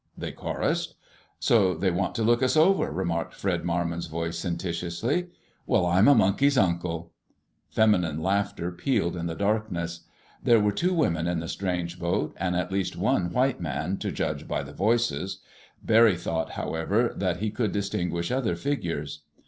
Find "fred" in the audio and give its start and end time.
3.35-3.63